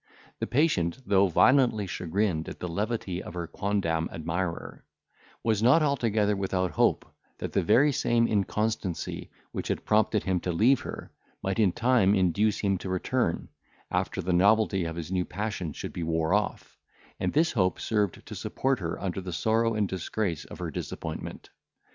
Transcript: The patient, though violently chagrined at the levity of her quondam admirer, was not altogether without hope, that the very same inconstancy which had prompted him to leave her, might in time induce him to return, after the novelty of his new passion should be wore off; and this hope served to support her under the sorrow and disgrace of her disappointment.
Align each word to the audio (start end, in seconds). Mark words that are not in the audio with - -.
The 0.39 0.47
patient, 0.47 0.97
though 1.05 1.27
violently 1.27 1.85
chagrined 1.85 2.49
at 2.49 2.59
the 2.59 2.67
levity 2.67 3.21
of 3.21 3.35
her 3.35 3.45
quondam 3.45 4.09
admirer, 4.11 4.83
was 5.43 5.61
not 5.61 5.83
altogether 5.83 6.35
without 6.35 6.71
hope, 6.71 7.05
that 7.37 7.53
the 7.53 7.61
very 7.61 7.91
same 7.91 8.27
inconstancy 8.27 9.29
which 9.51 9.67
had 9.67 9.85
prompted 9.85 10.23
him 10.23 10.39
to 10.39 10.51
leave 10.51 10.79
her, 10.79 11.11
might 11.43 11.59
in 11.59 11.71
time 11.71 12.15
induce 12.15 12.57
him 12.61 12.79
to 12.79 12.89
return, 12.89 13.49
after 13.91 14.23
the 14.23 14.33
novelty 14.33 14.85
of 14.85 14.95
his 14.95 15.11
new 15.11 15.23
passion 15.23 15.71
should 15.71 15.93
be 15.93 16.01
wore 16.01 16.33
off; 16.33 16.79
and 17.19 17.33
this 17.33 17.51
hope 17.51 17.79
served 17.79 18.25
to 18.25 18.33
support 18.33 18.79
her 18.79 18.99
under 18.99 19.21
the 19.21 19.31
sorrow 19.31 19.75
and 19.75 19.87
disgrace 19.87 20.45
of 20.45 20.57
her 20.57 20.71
disappointment. 20.71 21.51